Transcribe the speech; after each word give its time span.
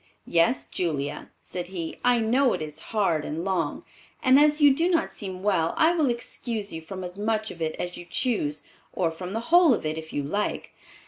"Yes, 0.25 0.65
Julia," 0.65 1.29
said 1.43 1.67
he, 1.67 1.99
"I 2.03 2.19
know 2.19 2.53
it 2.53 2.61
is 2.63 2.79
hard 2.89 3.23
and 3.23 3.45
long, 3.45 3.83
and 4.23 4.39
as 4.39 4.59
you 4.59 4.73
do 4.73 4.89
not 4.89 5.11
seem 5.11 5.43
well, 5.43 5.75
I 5.77 5.91
will 5.93 6.09
excuse 6.09 6.73
you 6.73 6.81
from 6.81 7.03
as 7.03 7.19
much 7.19 7.51
of 7.51 7.61
it 7.61 7.75
as 7.77 7.97
you 7.97 8.07
choose, 8.09 8.63
or 8.93 9.11
from 9.11 9.33
the 9.33 9.39
whole 9.53 9.75
of 9.75 9.85
it, 9.85 9.99
if 9.99 10.11
you 10.11 10.23
like." 10.23 10.71